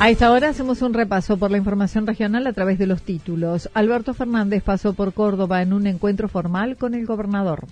A 0.00 0.10
esta 0.10 0.30
hora 0.30 0.50
hacemos 0.50 0.80
un 0.82 0.94
repaso 0.94 1.38
por 1.38 1.50
la 1.50 1.58
información 1.58 2.06
regional 2.06 2.46
a 2.46 2.52
través 2.52 2.78
de 2.78 2.86
los 2.86 3.02
títulos. 3.02 3.68
Alberto 3.74 4.14
Fernández 4.14 4.62
pasó 4.62 4.92
por 4.94 5.12
Córdoba 5.12 5.60
en 5.60 5.72
un 5.72 5.88
encuentro 5.88 6.28
formal 6.28 6.76
con 6.76 6.94
el 6.94 7.04
gobernador. 7.04 7.66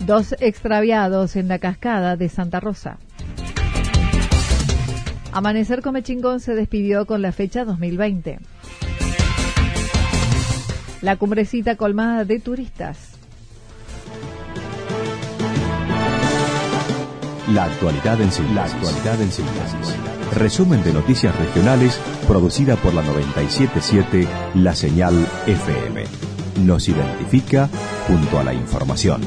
Dos 0.00 0.34
extraviados 0.40 1.34
en 1.34 1.48
la 1.48 1.58
cascada 1.58 2.16
de 2.16 2.28
Santa 2.28 2.60
Rosa. 2.60 2.98
Amanecer 5.32 5.80
Come 5.80 6.02
Chingón 6.02 6.40
se 6.40 6.54
despidió 6.54 7.06
con 7.06 7.22
la 7.22 7.32
fecha 7.32 7.64
2020. 7.64 8.40
La 11.00 11.16
cumbrecita 11.16 11.76
colmada 11.76 12.26
de 12.26 12.38
turistas. 12.38 13.07
La 17.54 17.64
actualidad 17.64 18.20
en 18.20 18.30
síntesis. 18.30 19.96
Resumen 20.34 20.82
de 20.84 20.92
noticias 20.92 21.34
regionales 21.34 21.98
producida 22.26 22.76
por 22.76 22.92
la 22.92 23.02
977 23.02 24.28
La 24.56 24.74
Señal 24.74 25.14
FM. 25.46 26.04
Nos 26.66 26.88
identifica 26.90 27.70
junto 28.06 28.38
a 28.38 28.44
la 28.44 28.52
información. 28.52 29.22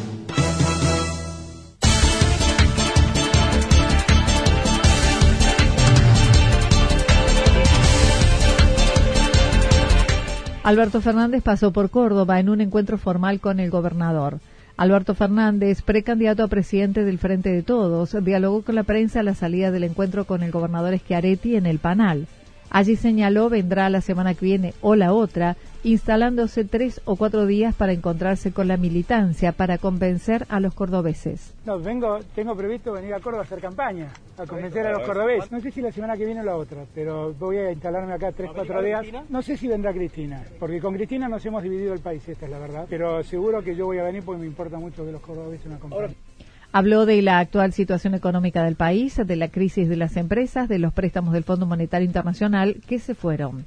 Alberto 10.64 11.02
Fernández 11.02 11.42
pasó 11.42 11.72
por 11.72 11.90
Córdoba 11.90 12.40
en 12.40 12.50
un 12.50 12.62
encuentro 12.62 13.00
formal 13.00 13.40
con 13.40 13.60
el 13.60 13.72
gobernador. 13.72 14.40
Alberto 14.78 15.16
Fernández, 15.16 15.82
precandidato 15.82 16.44
a 16.44 16.48
presidente 16.48 17.04
del 17.04 17.20
Frente 17.20 17.50
de 17.50 17.64
Todos, 17.64 18.16
dialogó 18.24 18.64
con 18.64 18.76
la 18.76 18.84
prensa 18.84 19.20
a 19.20 19.24
la 19.24 19.36
salida 19.36 19.72
del 19.72 19.84
encuentro 19.84 20.26
con 20.26 20.44
el 20.44 20.52
gobernador 20.52 20.98
Schiaretti 20.98 21.56
en 21.56 21.66
el 21.66 21.80
Panal. 21.80 22.28
Allí 22.74 22.96
señaló 22.96 23.50
vendrá 23.50 23.90
la 23.90 24.00
semana 24.00 24.34
que 24.34 24.46
viene 24.46 24.74
o 24.80 24.96
la 24.96 25.14
otra, 25.14 25.58
instalándose 25.84 26.64
tres 26.64 27.02
o 27.04 27.18
cuatro 27.18 27.46
días 27.46 27.76
para 27.76 27.92
encontrarse 27.92 28.54
con 28.54 28.70
la 28.70 28.78
militancia 28.78 29.52
para 29.52 29.78
convencer 29.78 30.46
a 30.48 30.62
los 30.62 30.74
cordobeses. 30.74 31.54
No, 31.66 31.80
vengo, 31.80 32.20
tengo 32.34 32.56
previsto 32.56 32.94
venir 32.94 33.14
a 33.14 33.20
Córdoba 33.20 33.44
a 33.44 33.46
hacer 33.46 33.60
campaña, 33.60 34.08
a 34.38 34.46
convencer 34.46 34.88
a 34.88 34.94
los 34.94 35.04
cordobeses. 35.04 35.52
No 35.52 35.60
sé 35.60 35.72
si 35.72 35.82
la 35.82 35.92
semana 35.92 36.16
que 36.16 36.24
viene 36.24 36.40
o 36.40 36.44
la 36.46 36.56
otra, 36.56 36.86
pero 36.96 37.34
voy 37.34 37.58
a 37.58 37.74
instalarme 37.74 38.14
acá 38.14 38.32
tres, 38.32 38.50
cuatro 38.56 38.82
días. 38.82 39.06
No 39.28 39.42
sé 39.42 39.58
si 39.58 39.68
vendrá 39.68 39.92
Cristina, 39.92 40.42
porque 40.58 40.80
con 40.80 40.94
Cristina 40.94 41.28
nos 41.28 41.46
hemos 41.46 41.62
dividido 41.64 41.94
el 41.94 42.00
país, 42.00 42.26
esta 42.26 42.46
es 42.46 42.52
la 42.52 42.60
verdad. 42.60 42.86
Pero 42.90 43.22
seguro 43.24 43.62
que 43.62 43.76
yo 43.76 43.86
voy 43.86 43.98
a 43.98 44.04
venir 44.04 44.24
porque 44.24 44.40
me 44.40 44.48
importa 44.48 44.78
mucho 44.78 45.06
que 45.06 45.12
los 45.12 45.22
cordobeses 45.22 45.66
me 45.66 45.76
acompañen. 45.76 46.16
Habló 46.74 47.06
de 47.06 47.22
la 47.22 47.40
actual 47.40 47.74
situación 47.74 48.14
económica 48.14 48.64
del 48.64 48.78
país, 48.78 49.18
de 49.18 49.36
la 49.36 49.50
crisis 49.50 49.90
de 49.90 49.98
las 49.98 50.16
empresas, 50.16 50.70
de 50.70 50.80
los 50.80 50.94
préstamos 50.94 51.34
del 51.34 51.44
Fondo 51.44 51.66
Monetario 51.66 52.06
Internacional 52.06 52.78
que 52.88 52.98
se 52.98 53.14
fueron. 53.14 53.66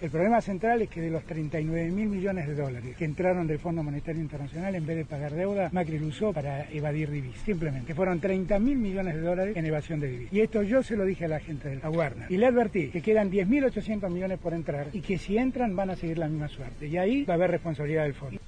El 0.00 0.08
problema 0.08 0.40
central 0.40 0.80
es 0.80 0.88
que 0.88 1.02
de 1.02 1.10
los 1.10 1.22
39 1.24 1.90
mil 1.90 2.08
millones 2.08 2.48
de 2.48 2.54
dólares 2.54 2.96
que 2.96 3.04
entraron 3.04 3.46
del 3.46 3.58
Fondo 3.58 3.82
Monetario 3.82 4.22
Internacional, 4.22 4.74
en 4.74 4.86
vez 4.86 4.96
de 4.96 5.04
pagar 5.04 5.34
deuda, 5.34 5.68
Macri 5.70 5.98
lo 5.98 6.06
usó 6.06 6.32
para 6.32 6.66
evadir 6.70 7.10
divisas. 7.10 7.42
Simplemente, 7.44 7.94
fueron 7.94 8.18
30 8.18 8.58
mil 8.58 8.78
millones 8.78 9.16
de 9.16 9.20
dólares 9.20 9.54
en 9.54 9.66
evasión 9.66 10.00
de 10.00 10.08
divisas. 10.08 10.32
Y 10.32 10.40
esto 10.40 10.62
yo 10.62 10.82
se 10.82 10.96
lo 10.96 11.04
dije 11.04 11.26
a 11.26 11.28
la 11.28 11.40
gente 11.40 11.68
de 11.68 11.76
la 11.76 11.90
Warner. 11.90 12.32
Y 12.32 12.38
le 12.38 12.46
advertí 12.46 12.88
que 12.88 13.02
quedan 13.02 13.30
10.800 13.30 14.08
millones 14.08 14.38
por 14.38 14.54
entrar 14.54 14.86
y 14.94 15.02
que 15.02 15.18
si 15.18 15.36
entran 15.36 15.76
van 15.76 15.90
a 15.90 15.96
seguir 15.96 16.16
la 16.16 16.28
misma 16.28 16.48
suerte. 16.48 16.86
Y 16.86 16.96
ahí 16.96 17.24
va 17.24 17.34
a 17.34 17.36
haber 17.36 17.50
responsabilidad 17.50 18.04
del 18.04 18.14
fondo. 18.14 18.40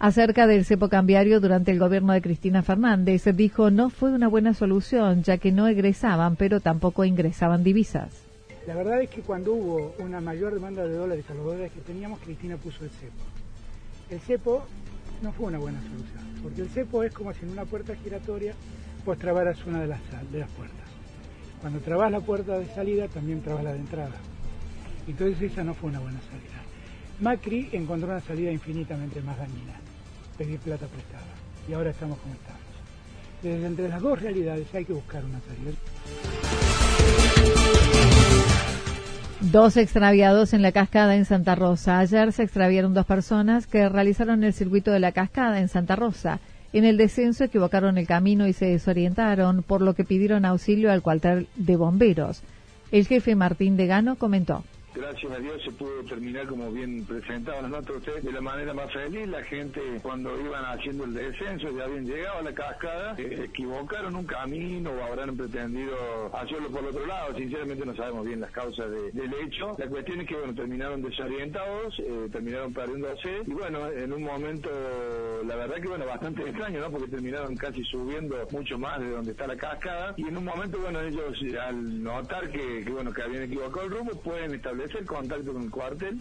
Acerca 0.00 0.46
del 0.46 0.64
cepo 0.64 0.88
cambiario 0.88 1.40
durante 1.40 1.72
el 1.72 1.80
gobierno 1.80 2.12
de 2.12 2.22
Cristina 2.22 2.62
Fernández, 2.62 3.24
dijo 3.34 3.72
no 3.72 3.90
fue 3.90 4.12
una 4.12 4.28
buena 4.28 4.54
solución, 4.54 5.24
ya 5.24 5.38
que 5.38 5.50
no 5.50 5.66
egresaban, 5.66 6.36
pero 6.36 6.60
tampoco 6.60 7.04
ingresaban 7.04 7.64
divisas. 7.64 8.10
La 8.68 8.76
verdad 8.76 9.02
es 9.02 9.10
que 9.10 9.22
cuando 9.22 9.54
hubo 9.54 9.96
una 9.98 10.20
mayor 10.20 10.54
demanda 10.54 10.86
de 10.86 10.94
dólares 10.94 11.24
a 11.28 11.34
los 11.34 11.44
dólares 11.44 11.72
que 11.72 11.80
teníamos, 11.80 12.20
Cristina 12.20 12.56
puso 12.56 12.84
el 12.84 12.90
cepo. 12.90 13.24
El 14.08 14.20
cepo 14.20 14.64
no 15.20 15.32
fue 15.32 15.46
una 15.46 15.58
buena 15.58 15.80
solución, 15.80 16.42
porque 16.44 16.60
el 16.60 16.68
cepo 16.68 17.02
es 17.02 17.12
como 17.12 17.32
si 17.32 17.44
en 17.44 17.50
una 17.50 17.64
puerta 17.64 17.96
giratoria 17.96 18.54
vos 19.04 19.18
trabaras 19.18 19.58
una 19.66 19.80
de 19.80 19.88
las, 19.88 20.00
de 20.30 20.38
las 20.38 20.50
puertas. 20.50 20.76
Cuando 21.60 21.80
trabas 21.80 22.12
la 22.12 22.20
puerta 22.20 22.56
de 22.56 22.66
salida, 22.66 23.08
también 23.08 23.42
trabas 23.42 23.64
la 23.64 23.72
de 23.72 23.80
entrada. 23.80 24.14
Entonces 25.08 25.50
esa 25.50 25.64
no 25.64 25.74
fue 25.74 25.90
una 25.90 25.98
buena 25.98 26.20
salida. 26.20 26.58
Macri 27.20 27.68
encontró 27.72 28.08
una 28.08 28.20
salida 28.20 28.52
infinitamente 28.52 29.20
más 29.22 29.36
dañina 29.36 29.74
pedir 30.36 30.60
plata 30.60 30.86
prestada. 30.86 31.24
Y 31.68 31.72
ahora 31.72 31.90
estamos 31.90 32.16
como 32.18 32.32
estamos. 32.34 32.60
Desde 33.42 33.66
entre 33.66 33.88
las 33.88 34.00
dos 34.00 34.22
realidades 34.22 34.72
hay 34.72 34.84
que 34.84 34.92
buscar 34.92 35.24
una 35.24 35.40
salida. 35.40 35.76
Dos 39.40 39.76
extraviados 39.76 40.52
en 40.54 40.62
la 40.62 40.70
cascada 40.70 41.16
en 41.16 41.24
Santa 41.24 41.56
Rosa. 41.56 41.98
Ayer 41.98 42.32
se 42.32 42.44
extraviaron 42.44 42.94
dos 42.94 43.06
personas 43.06 43.66
que 43.66 43.88
realizaron 43.88 44.44
el 44.44 44.52
circuito 44.52 44.92
de 44.92 45.00
la 45.00 45.12
cascada 45.12 45.60
en 45.60 45.68
Santa 45.68 45.96
Rosa. 45.96 46.38
En 46.72 46.84
el 46.84 46.96
descenso 46.96 47.44
equivocaron 47.44 47.98
el 47.98 48.06
camino 48.06 48.46
y 48.46 48.52
se 48.52 48.66
desorientaron, 48.66 49.62
por 49.62 49.80
lo 49.82 49.94
que 49.94 50.04
pidieron 50.04 50.44
auxilio 50.44 50.92
al 50.92 51.02
cuartel 51.02 51.48
de 51.56 51.76
bomberos. 51.76 52.42
El 52.92 53.06
jefe 53.06 53.34
Martín 53.34 53.76
Degano 53.76 54.16
comentó 54.16 54.62
gracias 54.94 55.32
a 55.32 55.38
Dios 55.38 55.62
se 55.62 55.70
pudo 55.72 56.02
terminar 56.04 56.46
como 56.46 56.70
bien 56.72 57.04
presentado 57.04 57.62
las 57.62 57.70
notas 57.70 57.96
ustedes 57.96 58.24
de 58.24 58.32
la 58.32 58.40
manera 58.40 58.74
más 58.74 58.92
feliz. 58.92 59.28
La 59.28 59.42
gente 59.44 59.80
cuando 60.02 60.38
iban 60.40 60.64
haciendo 60.64 61.04
el 61.04 61.14
descenso 61.14 61.70
ya 61.76 61.84
habían 61.84 62.06
llegado 62.06 62.38
a 62.38 62.42
la 62.42 62.54
cascada, 62.54 63.14
eh, 63.18 63.44
equivocaron 63.44 64.16
un 64.16 64.24
camino 64.24 64.90
o 64.90 65.02
habrán 65.04 65.36
pretendido 65.36 65.96
hacerlo 66.34 66.70
por 66.70 66.84
otro 66.84 67.06
lado. 67.06 67.36
Sinceramente 67.36 67.84
no 67.84 67.94
sabemos 67.94 68.26
bien 68.26 68.40
las 68.40 68.50
causas 68.50 68.90
del 68.90 69.34
hecho. 69.42 69.76
La 69.78 69.86
cuestión 69.86 70.20
es 70.20 70.28
que 70.28 70.36
bueno 70.36 70.54
terminaron 70.54 71.02
desorientados, 71.02 71.98
eh, 72.00 72.28
terminaron 72.32 72.72
perdiéndose 72.72 73.42
y 73.46 73.52
bueno 73.52 73.88
en 73.90 74.12
un 74.12 74.22
momento 74.22 74.70
la 75.44 75.56
verdad 75.56 75.76
que 75.76 75.88
bueno 75.88 76.06
bastante 76.06 76.42
extraño, 76.42 76.80
¿no? 76.80 76.90
Porque 76.90 77.08
terminaron 77.08 77.54
casi 77.56 77.84
subiendo 77.84 78.36
mucho 78.50 78.78
más 78.78 79.00
de 79.00 79.10
donde 79.10 79.32
está 79.32 79.46
la 79.46 79.56
cascada 79.56 80.14
y 80.16 80.26
en 80.26 80.36
un 80.36 80.44
momento 80.44 80.78
bueno 80.78 81.00
ellos 81.00 81.38
al 81.60 82.02
notar 82.02 82.50
que, 82.50 82.84
que 82.84 82.90
bueno 82.90 83.12
que 83.12 83.22
habían 83.22 83.44
equivocado 83.44 83.86
el 83.86 83.92
rumbo 83.92 84.12
pueden 84.20 84.54
establecer 84.54 84.87
contacto 85.06 85.52
con 85.52 85.62
el 85.62 85.70
cuartel. 85.70 86.20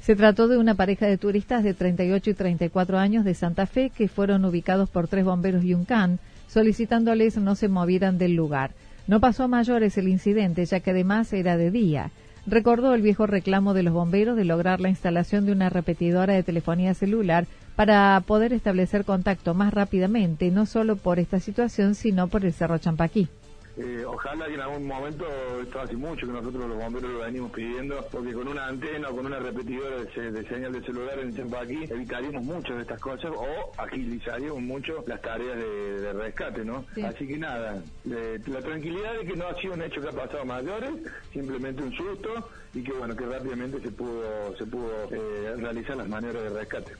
Se 0.00 0.16
trató 0.16 0.48
de 0.48 0.58
una 0.58 0.74
pareja 0.74 1.06
de 1.06 1.16
turistas 1.16 1.62
de 1.62 1.74
38 1.74 2.30
y 2.30 2.34
34 2.34 2.98
años 2.98 3.24
de 3.24 3.34
Santa 3.34 3.66
Fe 3.66 3.90
que 3.90 4.08
fueron 4.08 4.44
ubicados 4.44 4.90
por 4.90 5.06
tres 5.06 5.24
bomberos 5.24 5.62
y 5.62 5.74
un 5.74 5.84
can, 5.84 6.18
solicitándoles 6.48 7.36
no 7.36 7.54
se 7.54 7.68
movieran 7.68 8.18
del 8.18 8.34
lugar. 8.34 8.72
No 9.06 9.20
pasó 9.20 9.44
a 9.44 9.48
mayores 9.48 9.96
el 9.98 10.08
incidente, 10.08 10.64
ya 10.64 10.80
que 10.80 10.90
además 10.90 11.32
era 11.32 11.56
de 11.56 11.70
día. 11.70 12.10
Recordó 12.46 12.94
el 12.94 13.02
viejo 13.02 13.26
reclamo 13.26 13.74
de 13.74 13.84
los 13.84 13.94
bomberos 13.94 14.36
de 14.36 14.44
lograr 14.44 14.80
la 14.80 14.88
instalación 14.88 15.46
de 15.46 15.52
una 15.52 15.70
repetidora 15.70 16.34
de 16.34 16.42
telefonía 16.42 16.94
celular 16.94 17.46
para 17.76 18.20
poder 18.26 18.52
establecer 18.52 19.04
contacto 19.04 19.54
más 19.54 19.72
rápidamente, 19.72 20.50
no 20.50 20.66
solo 20.66 20.96
por 20.96 21.20
esta 21.20 21.38
situación, 21.38 21.94
sino 21.94 22.26
por 22.26 22.44
el 22.44 22.52
Cerro 22.52 22.78
Champaquí. 22.78 23.28
Eh, 23.76 24.04
ojalá 24.06 24.46
que 24.46 24.54
en 24.54 24.60
algún 24.60 24.86
momento, 24.86 25.26
esto 25.62 25.80
hace 25.80 25.96
mucho 25.96 26.26
que 26.26 26.32
nosotros 26.32 26.68
los 26.68 26.78
bomberos 26.78 27.10
lo 27.10 27.18
venimos 27.20 27.52
pidiendo, 27.52 28.06
porque 28.10 28.32
con 28.32 28.48
una 28.48 28.66
antena 28.66 29.08
o 29.08 29.16
con 29.16 29.26
una 29.26 29.38
repetidora 29.38 29.96
de, 29.96 30.48
señal 30.48 30.72
de 30.72 30.82
celular 30.82 31.18
en 31.18 31.54
aquí 31.54 31.84
evitaríamos 31.90 32.44
muchas 32.44 32.76
de 32.76 32.82
estas 32.82 33.00
cosas 33.00 33.30
o 33.34 33.72
agilizaríamos 33.78 34.60
mucho 34.60 35.04
las 35.06 35.20
tareas 35.22 35.56
de, 35.56 36.12
rescate, 36.12 36.64
¿no? 36.64 36.84
Así 37.04 37.26
que 37.26 37.38
nada, 37.38 37.82
la 38.04 38.60
tranquilidad 38.60 39.14
de 39.18 39.26
que 39.26 39.36
no 39.36 39.46
ha 39.46 39.54
sido 39.60 39.74
un 39.74 39.82
hecho 39.82 40.00
que 40.00 40.08
ha 40.08 40.12
pasado 40.12 40.44
mayores, 40.44 40.90
simplemente 41.32 41.82
un 41.82 41.92
susto 41.92 42.50
y 42.74 42.82
que 42.82 42.92
bueno, 42.92 43.16
que 43.16 43.24
rápidamente 43.24 43.80
se 43.80 43.90
pudo, 43.90 44.56
se 44.56 44.66
pudo 44.66 44.90
eh, 45.10 45.54
realizar 45.56 45.96
las 45.96 46.08
maniobras 46.08 46.44
de 46.44 46.50
rescate. 46.50 46.92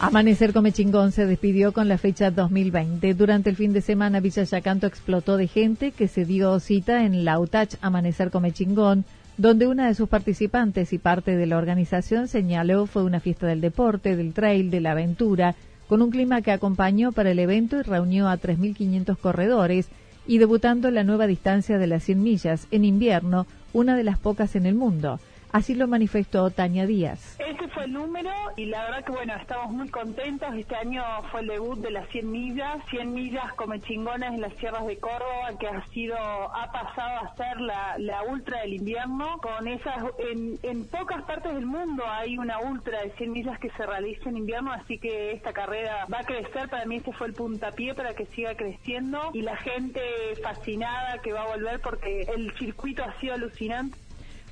Amanecer 0.00 0.52
Comechingón 0.52 1.10
se 1.10 1.26
despidió 1.26 1.72
con 1.72 1.88
la 1.88 1.98
fecha 1.98 2.30
2020. 2.30 3.14
Durante 3.14 3.50
el 3.50 3.56
fin 3.56 3.72
de 3.72 3.80
semana, 3.80 4.20
Villa 4.20 4.44
Yacanto 4.44 4.86
explotó 4.86 5.36
de 5.36 5.48
gente 5.48 5.90
que 5.90 6.06
se 6.06 6.24
dio 6.24 6.60
cita 6.60 7.04
en 7.04 7.24
la 7.24 7.40
UTACH 7.40 7.78
Amanecer 7.80 8.30
Comechingón, 8.30 9.04
donde 9.38 9.66
una 9.66 9.88
de 9.88 9.96
sus 9.96 10.08
participantes 10.08 10.92
y 10.92 10.98
parte 10.98 11.36
de 11.36 11.46
la 11.46 11.58
organización 11.58 12.28
señaló 12.28 12.86
fue 12.86 13.02
una 13.02 13.18
fiesta 13.18 13.48
del 13.48 13.60
deporte, 13.60 14.14
del 14.14 14.34
trail, 14.34 14.70
de 14.70 14.80
la 14.80 14.92
aventura, 14.92 15.56
con 15.88 16.00
un 16.00 16.10
clima 16.12 16.42
que 16.42 16.52
acompañó 16.52 17.10
para 17.10 17.32
el 17.32 17.40
evento 17.40 17.76
y 17.80 17.82
reunió 17.82 18.28
a 18.28 18.38
3.500 18.38 19.16
corredores 19.16 19.88
y 20.28 20.38
debutando 20.38 20.92
la 20.92 21.02
nueva 21.02 21.26
distancia 21.26 21.76
de 21.76 21.88
las 21.88 22.04
100 22.04 22.22
millas 22.22 22.68
en 22.70 22.84
invierno, 22.84 23.48
una 23.72 23.96
de 23.96 24.04
las 24.04 24.18
pocas 24.18 24.54
en 24.54 24.66
el 24.66 24.76
mundo. 24.76 25.18
Así 25.52 25.74
lo 25.74 25.88
manifestó 25.88 26.50
Tania 26.50 26.86
Díaz. 26.86 27.38
Ese 27.40 27.68
fue 27.68 27.84
el 27.84 27.92
número 27.94 28.30
y 28.56 28.66
la 28.66 28.84
verdad 28.84 29.04
que 29.04 29.12
bueno, 29.12 29.34
estamos 29.36 29.70
muy 29.72 29.88
contentos. 29.88 30.54
Este 30.54 30.76
año 30.76 31.02
fue 31.30 31.40
el 31.40 31.46
debut 31.46 31.78
de 31.78 31.90
las 31.90 32.08
100 32.10 32.30
millas, 32.30 32.78
100 32.90 33.14
millas 33.14 33.52
come 33.54 33.80
chingonas 33.80 34.34
en 34.34 34.42
las 34.42 34.52
sierras 34.54 34.86
de 34.86 34.98
Córdoba, 34.98 35.52
que 35.58 35.66
ha 35.66 35.86
sido, 35.86 36.16
ha 36.16 36.70
pasado 36.70 37.24
a 37.24 37.36
ser 37.36 37.60
la, 37.60 38.22
ultra 38.28 38.60
del 38.60 38.74
invierno. 38.74 39.38
Con 39.40 39.68
esas, 39.68 39.96
en, 40.18 40.58
en 40.62 40.84
pocas 40.84 41.22
partes 41.22 41.54
del 41.54 41.66
mundo 41.66 42.04
hay 42.06 42.36
una 42.36 42.58
ultra 42.60 43.02
de 43.02 43.10
100 43.12 43.32
millas 43.32 43.58
que 43.58 43.70
se 43.70 43.86
realiza 43.86 44.28
en 44.28 44.36
invierno, 44.36 44.72
así 44.72 44.98
que 44.98 45.32
esta 45.32 45.52
carrera 45.52 46.06
va 46.12 46.20
a 46.20 46.24
crecer. 46.24 46.68
Para 46.68 46.84
mí 46.84 46.96
este 46.96 47.12
fue 47.12 47.28
el 47.28 47.32
puntapié 47.32 47.94
para 47.94 48.14
que 48.14 48.26
siga 48.26 48.54
creciendo 48.54 49.30
y 49.32 49.42
la 49.42 49.56
gente 49.56 50.00
fascinada 50.42 51.18
que 51.22 51.32
va 51.32 51.42
a 51.42 51.56
volver 51.56 51.80
porque 51.80 52.22
el 52.34 52.52
circuito 52.58 53.02
ha 53.02 53.18
sido 53.20 53.34
alucinante 53.34 53.96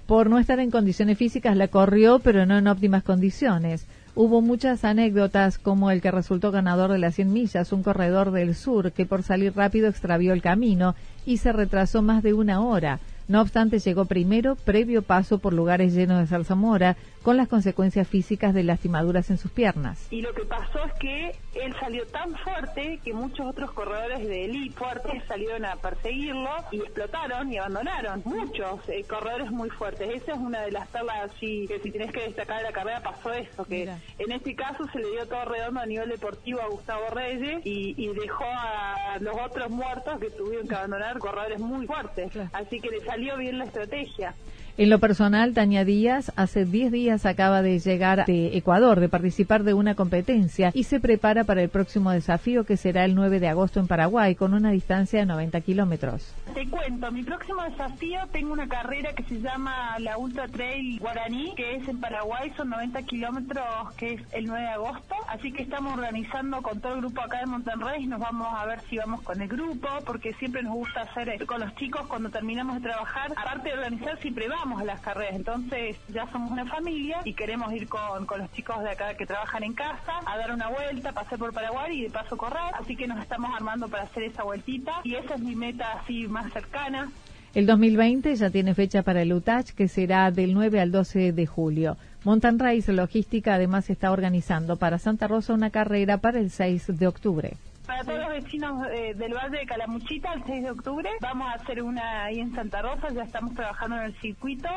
por 0.07 0.31
no 0.31 0.39
estar 0.39 0.61
en 0.61 0.71
condiciones 0.71 1.19
físicas 1.19 1.57
la 1.57 1.69
corrió, 1.69 2.21
pero 2.21 2.47
no 2.47 2.57
en 2.57 2.69
óptimas 2.69 3.03
condiciones. 3.03 3.87
Hubo 4.15 4.41
muchas 4.41 4.85
anécdotas 4.85 5.59
como 5.59 5.91
el 5.91 6.01
que 6.01 6.11
resultó 6.11 6.51
ganador 6.51 6.91
de 6.91 6.99
las 6.99 7.17
100 7.17 7.33
millas, 7.33 7.73
un 7.73 7.83
corredor 7.83 8.31
del 8.31 8.55
sur 8.55 8.93
que 8.93 9.05
por 9.05 9.23
salir 9.23 9.55
rápido 9.55 9.89
extravió 9.89 10.33
el 10.33 10.41
camino 10.41 10.95
y 11.27 11.37
se 11.39 11.53
retrasó 11.53 12.01
más 12.03 12.23
de 12.23 12.33
una 12.33 12.61
hora. 12.63 13.01
No 13.29 13.41
obstante, 13.41 13.81
llegó 13.81 14.05
primero, 14.05 14.55
previo 14.55 15.03
paso 15.03 15.39
por 15.39 15.53
lugares 15.53 15.93
llenos 15.93 16.21
de 16.21 16.29
zarzamora, 16.29 16.97
con 17.23 17.37
las 17.37 17.49
consecuencias 17.49 18.07
físicas 18.07 18.55
de 18.55 18.63
lastimaduras 18.63 19.31
en 19.31 19.39
sus 19.39 19.51
piernas. 19.51 20.07
Y 20.13 20.23
lo 20.23 20.33
que 20.33 20.45
pasó 20.45 20.79
es 20.85 20.93
que 21.01 21.35
él 21.63 21.75
salió 21.81 22.07
tan 22.07 22.35
fuerte 22.37 23.01
que 23.05 23.13
muchos 23.13 23.47
otros 23.47 23.73
corredores 23.73 24.27
de 24.27 24.45
élite 24.45 24.77
fuertes 24.77 25.23
salieron 25.27 25.65
a 25.65 25.77
perseguirlo 25.77 26.51
y 26.71 26.81
explotaron 26.81 27.53
y 27.53 27.59
abandonaron. 27.59 28.23
Muchos 28.25 28.89
eh, 28.89 29.05
corredores 29.09 29.51
muy 29.51 29.71
fuertes. 29.71 30.23
Esa 30.23 30.33
es 30.33 30.39
una 30.39 30.63
de 30.63 30.73
las 30.73 30.89
perlas 30.89 31.31
así 31.33 31.67
que 31.67 31.81
si 31.81 31.91
tienes 31.91 32.13
que 32.13 32.23
destacar 32.23 32.59
de 32.59 32.65
la 32.65 32.73
carrera 32.73 33.01
pasó 33.01 33.33
eso, 33.33 33.65
que 33.65 33.83
en 34.19 34.33
este 34.33 34.55
caso 34.55 34.87
se 34.93 34.99
le 34.99 35.11
dio 35.11 35.27
todo 35.27 35.45
redondo 35.45 35.81
a 35.81 35.87
nivel 35.87 36.09
deportivo 36.09 36.61
a 36.61 36.69
Gustavo 36.69 37.09
Reyes 37.11 37.61
y, 37.65 38.07
dejó 38.17 38.45
a 38.45 39.19
los 39.21 39.37
otros 39.39 39.69
muertos 39.71 40.19
que 40.19 40.31
tuvieron 40.31 40.67
que 40.67 40.75
abandonar 40.75 41.19
corredores 41.19 41.61
muy 41.61 41.87
fuertes. 41.87 42.33
Así 42.53 42.81
que 42.81 42.89
le 42.89 43.01
salió 43.05 43.37
bien 43.37 43.59
la 43.59 43.65
estrategia. 43.65 44.35
En 44.79 44.91
lo 44.91 44.99
personal, 44.99 45.55
Tania 45.55 45.87
Díaz 45.87 46.33
hace 46.37 46.67
10 46.67 46.93
días 46.93 47.25
acaba 47.25 47.63
de 47.63 47.79
llegar 47.79 48.27
de 48.27 48.59
Ecuador, 48.59 49.01
de 49.01 49.09
participar 49.09 49.63
de 49.63 49.73
una 49.73 49.95
competencia 49.95 50.71
y 50.75 50.83
se 50.83 51.01
prepara 51.01 51.45
para 51.45 51.63
el 51.63 51.71
próximo 51.71 52.11
desafío 52.11 52.65
que 52.65 52.77
será 52.77 53.07
el 53.07 53.15
9 53.15 53.41
de 53.41 53.49
agosto 53.49 53.81
en 53.81 53.87
Paraguay 53.87 54.35
con 54.35 54.53
una 54.53 54.71
distancia 54.71 55.21
de 55.21 55.25
90 55.25 55.63
kilómetros. 55.63 56.35
Te 56.53 56.69
cuento, 56.69 57.11
mi 57.11 57.23
próximo 57.23 57.63
desafío 57.63 58.21
tengo 58.33 58.53
una 58.53 58.69
carrera 58.69 59.15
que 59.15 59.23
se 59.23 59.41
llama 59.41 59.99
la 59.99 60.19
Ultra 60.19 60.47
Trail 60.47 61.01
Guaraní, 61.01 61.55
que 61.55 61.77
es 61.77 61.89
en 61.89 61.99
Paraguay, 61.99 62.53
son 62.55 62.69
90 62.69 63.03
kilómetros, 63.05 63.65
que 63.97 64.13
es 64.13 64.23
el 64.33 64.45
9 64.45 64.61
de 64.61 64.73
agosto. 64.73 65.15
Así 65.29 65.53
que 65.53 65.63
estamos 65.63 65.95
organizando 65.95 66.61
con 66.61 66.83
todo 66.83 66.97
el 66.97 67.01
grupo 67.01 67.23
acá 67.23 67.39
de 67.41 67.47
Monterrey, 67.47 68.07
nos 68.07 68.21
vamos 68.21 68.49
a 68.55 68.67
ver 68.67 68.81
si 68.91 68.99
vamos 68.99 69.23
con 69.23 69.41
el 69.41 69.49
grupo, 69.49 69.89
porque 70.05 70.35
siempre 70.35 70.63
nos 70.63 70.75
gusta 70.75 71.01
hacer 71.01 71.47
con 71.47 71.61
los 71.63 71.75
chicos 71.77 72.07
cuando 72.09 72.29
terminamos 72.29 72.77
de 72.77 72.83
trabajar, 72.83 73.33
aparte 73.35 73.71
de 73.71 73.75
organizar, 73.75 74.21
siempre 74.21 74.47
vamos 74.49 74.66
a 74.75 74.85
las 74.85 75.01
carreras, 75.01 75.37
entonces 75.37 75.97
ya 76.09 76.31
somos 76.33 76.51
una 76.51 76.67
familia 76.67 77.21
y 77.25 77.35
queremos 77.35 77.73
ir 77.73 77.89
con, 77.89 78.27
con 78.27 78.41
los 78.41 78.51
chicos 78.53 78.83
de 78.83 78.91
acá 78.91 79.15
que 79.15 79.27
trabajan 79.27 79.63
en 79.63 79.75
casa 79.75 80.21
a 80.25 80.37
dar 80.37 80.53
una 80.53 80.69
vuelta, 80.69 81.13
pasar 81.13 81.39
por 81.39 81.53
Paraguay 81.53 81.99
y 81.99 82.03
de 82.03 82.11
paso 82.11 82.37
correr, 82.37 82.75
así 82.75 82.97
que 82.97 83.07
nos 83.07 83.21
estamos 83.21 83.55
armando 83.55 83.89
para 83.89 84.05
hacer 84.05 84.25
esa 84.25 84.43
vueltita 84.43 85.01
y 85.05 85.15
esa 85.15 85.35
es 85.35 85.41
mi 85.41 85.55
meta 85.55 85.93
así 85.93 86.27
más 86.27 86.53
cercana. 86.53 87.09
El 87.55 87.65
2020 87.65 88.35
ya 88.35 88.51
tiene 88.51 88.75
fecha 88.75 89.03
para 89.03 89.23
el 89.23 89.33
UTACH, 89.33 89.71
que 89.71 89.89
será 89.89 90.31
del 90.31 90.53
9 90.53 90.79
al 90.79 90.93
12 90.93 91.33
de 91.33 91.47
julio. 91.47 91.97
Montan 92.23 92.59
Race 92.59 92.93
Logística 92.93 93.55
además 93.55 93.89
está 93.89 94.11
organizando 94.11 94.77
para 94.77 94.99
Santa 94.99 95.27
Rosa 95.27 95.55
una 95.55 95.71
carrera 95.71 96.19
para 96.19 96.39
el 96.39 96.51
6 96.51 96.99
de 96.99 97.07
octubre. 97.07 97.57
Para 97.87 98.03
todos 98.03 98.19
los 98.19 98.29
vecinos 98.31 98.87
eh, 98.91 99.15
del 99.15 99.33
Valle 99.33 99.59
de 99.59 99.67
Calamuchita, 99.67 100.33
el 100.33 100.45
6 100.45 100.65
de 100.65 100.71
octubre, 100.73 101.11
vamos 101.21 101.49
a 101.49 101.53
hacer 101.53 101.83
una 101.83 102.25
ahí 102.25 102.41
en 102.41 102.53
Santa 102.53 102.83
Rosa, 102.83 103.11
ya 103.13 103.23
estamos 103.23 103.55
trabajando 103.55 103.97
en 103.97 104.03
el 104.03 104.21
circuito 104.21 104.69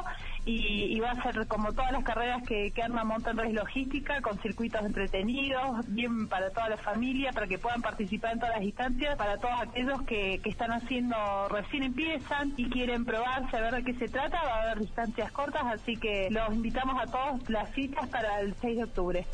y, 0.46 1.00
va 1.00 1.12
a 1.12 1.24
ser 1.24 1.48
como 1.48 1.74
todas 1.74 1.92
las 1.92 2.04
carreras 2.04 2.44
que, 2.48 2.72
que 2.72 2.84
arma 2.84 3.04
Mountain 3.04 3.38
Race 3.38 3.54
Logística, 3.54 4.22
con 4.22 4.38
circuitos 4.40 4.86
entretenidos, 4.86 5.86
bien 5.88 6.28
para 6.28 6.52
toda 6.52 6.70
la 6.70 6.78
familia, 6.78 7.32
para 7.32 7.48
que 7.48 7.58
puedan 7.58 7.82
participar 7.82 8.34
en 8.34 8.40
todas 8.40 8.56
las 8.56 8.64
instancias, 8.64 9.16
para 9.16 9.38
todos 9.38 9.56
aquellos 9.62 10.02
que, 10.04 10.40
que 10.44 10.50
están 10.50 10.72
haciendo, 10.72 11.16
recién 11.50 11.84
empiezan 11.84 12.54
y 12.58 12.70
quieren 12.70 13.06
probarse 13.06 13.58
a 13.58 13.62
ver 13.62 13.76
de 13.76 13.84
qué 13.84 13.94
se 13.94 14.08
trata, 14.08 14.44
va 14.44 14.56
a 14.56 14.62
haber 14.64 14.80
distancias 14.80 15.32
cortas, 15.32 15.64
así 15.66 15.96
que 15.96 16.30
los 16.30 16.54
invitamos 16.54 17.02
a 17.02 17.06
todos 17.06 17.50
las 17.50 17.72
citas 17.74 18.08
para 18.10 18.42
el 18.42 18.54
6 18.56 18.78
de 18.78 18.84
octubre. 18.84 19.26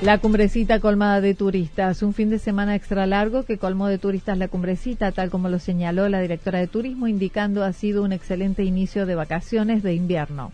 La 0.00 0.18
cumbrecita 0.18 0.78
colmada 0.78 1.20
de 1.20 1.34
turistas, 1.34 2.04
un 2.04 2.14
fin 2.14 2.30
de 2.30 2.38
semana 2.38 2.76
extra 2.76 3.04
largo 3.04 3.42
que 3.42 3.58
colmó 3.58 3.88
de 3.88 3.98
turistas 3.98 4.38
la 4.38 4.46
cumbrecita, 4.46 5.10
tal 5.10 5.28
como 5.28 5.48
lo 5.48 5.58
señaló 5.58 6.08
la 6.08 6.20
directora 6.20 6.60
de 6.60 6.68
turismo, 6.68 7.08
indicando 7.08 7.64
ha 7.64 7.72
sido 7.72 8.04
un 8.04 8.12
excelente 8.12 8.62
inicio 8.62 9.06
de 9.06 9.16
vacaciones 9.16 9.82
de 9.82 9.94
invierno. 9.94 10.52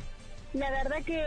La 0.55 0.71
verdad 0.71 1.03
que 1.05 1.21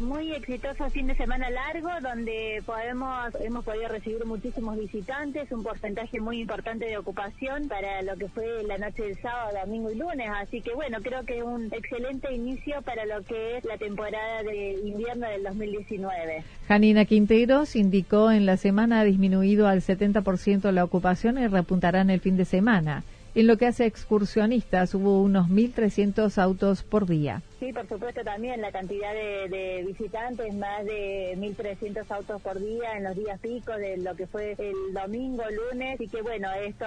muy 0.00 0.32
exitoso 0.32 0.88
fin 0.88 1.06
de 1.06 1.14
semana 1.14 1.50
largo, 1.50 1.90
donde 2.00 2.62
podemos 2.64 3.34
hemos 3.44 3.62
podido 3.62 3.88
recibir 3.88 4.24
muchísimos 4.24 4.78
visitantes, 4.78 5.52
un 5.52 5.62
porcentaje 5.62 6.18
muy 6.18 6.40
importante 6.40 6.86
de 6.86 6.96
ocupación 6.96 7.68
para 7.68 8.00
lo 8.00 8.16
que 8.16 8.28
fue 8.28 8.62
la 8.62 8.78
noche 8.78 9.02
del 9.02 9.20
sábado, 9.20 9.58
domingo 9.62 9.90
y 9.90 9.96
lunes. 9.96 10.30
Así 10.34 10.62
que 10.62 10.72
bueno, 10.72 10.96
creo 11.02 11.26
que 11.26 11.38
es 11.38 11.44
un 11.44 11.66
excelente 11.66 12.32
inicio 12.34 12.80
para 12.80 13.04
lo 13.04 13.22
que 13.22 13.58
es 13.58 13.66
la 13.66 13.76
temporada 13.76 14.44
de 14.44 14.72
invierno 14.82 15.28
del 15.28 15.42
2019. 15.42 16.42
Janina 16.66 17.04
Quinteros 17.04 17.76
indicó 17.76 18.30
en 18.30 18.46
la 18.46 18.56
semana 18.56 19.00
ha 19.00 19.04
disminuido 19.04 19.68
al 19.68 19.82
70% 19.82 20.72
la 20.72 20.84
ocupación 20.84 21.36
y 21.36 21.46
repuntará 21.48 22.00
en 22.00 22.08
el 22.08 22.20
fin 22.20 22.38
de 22.38 22.46
semana. 22.46 23.04
En 23.34 23.46
lo 23.46 23.58
que 23.58 23.66
hace 23.66 23.84
excursionistas, 23.84 24.94
hubo 24.94 25.20
unos 25.20 25.48
1.300 25.48 26.38
autos 26.38 26.82
por 26.82 27.06
día. 27.06 27.42
Sí, 27.60 27.74
por 27.74 27.86
supuesto 27.86 28.24
también 28.24 28.62
la 28.62 28.72
cantidad 28.72 29.12
de, 29.12 29.84
visitantes, 29.86 30.54
más 30.54 30.82
de 30.86 31.34
1.300 31.36 32.10
autos 32.10 32.40
por 32.40 32.58
día 32.58 32.94
en 32.96 33.04
los 33.04 33.14
días 33.14 33.38
picos 33.38 33.76
de 33.76 33.98
lo 33.98 34.16
que 34.16 34.26
fue 34.26 34.56
el 34.56 34.94
domingo, 34.94 35.42
lunes, 35.50 36.00
y 36.00 36.08
que 36.08 36.22
bueno, 36.22 36.50
esto 36.54 36.86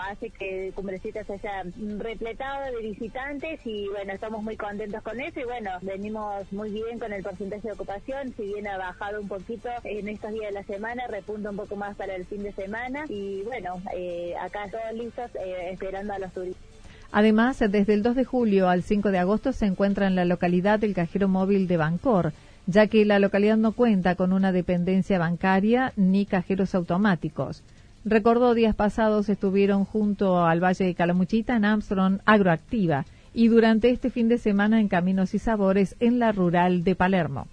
hace 0.00 0.30
que 0.30 0.72
Cumbrecita 0.74 1.24
se 1.24 1.34
haya 1.34 1.64
repletado 1.98 2.74
de 2.74 2.80
visitantes 2.80 3.60
y 3.66 3.86
bueno, 3.88 4.14
estamos 4.14 4.42
muy 4.42 4.56
contentos 4.56 5.02
con 5.02 5.20
eso. 5.20 5.40
Y 5.40 5.44
bueno, 5.44 5.72
venimos 5.82 6.50
muy 6.54 6.70
bien 6.70 6.98
con 6.98 7.12
el 7.12 7.22
porcentaje 7.22 7.68
de 7.68 7.74
ocupación, 7.74 8.32
si 8.34 8.44
bien 8.44 8.66
ha 8.66 8.78
bajado 8.78 9.20
un 9.20 9.28
poquito 9.28 9.68
en 9.82 10.08
estos 10.08 10.32
días 10.32 10.46
de 10.46 10.52
la 10.52 10.64
semana, 10.64 11.06
repunta 11.06 11.50
un 11.50 11.56
poco 11.56 11.76
más 11.76 11.96
para 11.96 12.14
el 12.14 12.24
fin 12.24 12.42
de 12.42 12.52
semana. 12.54 13.04
Y 13.10 13.42
bueno, 13.42 13.82
eh, 13.94 14.34
acá 14.40 14.68
todos 14.70 14.90
listos 14.94 15.30
eh, 15.34 15.68
esperando 15.70 16.14
a 16.14 16.18
los 16.18 16.32
turistas. 16.32 16.83
Además, 17.16 17.60
desde 17.60 17.94
el 17.94 18.02
2 18.02 18.16
de 18.16 18.24
julio 18.24 18.68
al 18.68 18.82
5 18.82 19.12
de 19.12 19.20
agosto 19.20 19.52
se 19.52 19.66
encuentra 19.66 20.08
en 20.08 20.16
la 20.16 20.24
localidad 20.24 20.82
el 20.82 20.94
cajero 20.94 21.28
móvil 21.28 21.68
de 21.68 21.76
Bancor, 21.76 22.32
ya 22.66 22.88
que 22.88 23.04
la 23.04 23.20
localidad 23.20 23.56
no 23.56 23.70
cuenta 23.70 24.16
con 24.16 24.32
una 24.32 24.50
dependencia 24.50 25.16
bancaria 25.16 25.92
ni 25.94 26.26
cajeros 26.26 26.74
automáticos. 26.74 27.62
Recordó 28.04 28.52
días 28.52 28.74
pasados 28.74 29.28
estuvieron 29.28 29.84
junto 29.84 30.44
al 30.44 30.58
Valle 30.58 30.86
de 30.86 30.94
Calamuchita 30.96 31.54
en 31.54 31.64
Armstrong 31.64 32.18
Agroactiva 32.24 33.04
y 33.32 33.46
durante 33.46 33.90
este 33.90 34.10
fin 34.10 34.28
de 34.28 34.38
semana 34.38 34.80
en 34.80 34.88
Caminos 34.88 35.34
y 35.34 35.38
Sabores 35.38 35.94
en 36.00 36.18
la 36.18 36.32
rural 36.32 36.82
de 36.82 36.96
Palermo. 36.96 37.46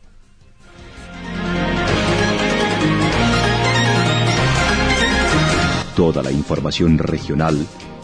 Toda 5.95 6.23
la 6.23 6.31
información 6.31 6.97
regional 6.97 7.63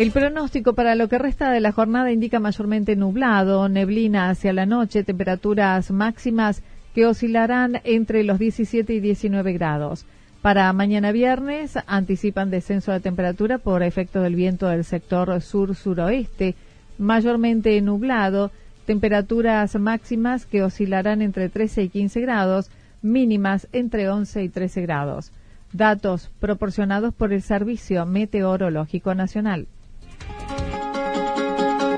El 0.00 0.12
pronóstico 0.12 0.72
para 0.72 0.94
lo 0.94 1.10
que 1.10 1.18
resta 1.18 1.50
de 1.50 1.60
la 1.60 1.72
jornada 1.72 2.10
indica 2.10 2.40
mayormente 2.40 2.96
nublado, 2.96 3.68
neblina 3.68 4.30
hacia 4.30 4.54
la 4.54 4.64
noche, 4.64 5.04
temperaturas 5.04 5.90
máximas 5.90 6.62
que 6.94 7.04
oscilarán 7.04 7.82
entre 7.84 8.24
los 8.24 8.38
17 8.38 8.94
y 8.94 9.00
19 9.00 9.52
grados. 9.52 10.06
Para 10.40 10.72
mañana 10.72 11.12
viernes 11.12 11.78
anticipan 11.86 12.50
descenso 12.50 12.92
de 12.92 13.00
temperatura 13.00 13.58
por 13.58 13.82
efecto 13.82 14.22
del 14.22 14.36
viento 14.36 14.68
del 14.68 14.84
sector 14.84 15.38
sur-suroeste, 15.42 16.54
mayormente 16.96 17.78
nublado, 17.82 18.52
temperaturas 18.86 19.78
máximas 19.78 20.46
que 20.46 20.62
oscilarán 20.62 21.20
entre 21.20 21.50
13 21.50 21.82
y 21.82 21.88
15 21.90 22.22
grados, 22.22 22.70
mínimas 23.02 23.68
entre 23.72 24.08
11 24.08 24.44
y 24.44 24.48
13 24.48 24.80
grados. 24.80 25.30
Datos 25.74 26.30
proporcionados 26.40 27.12
por 27.12 27.34
el 27.34 27.42
Servicio 27.42 28.06
Meteorológico 28.06 29.14
Nacional. 29.14 29.66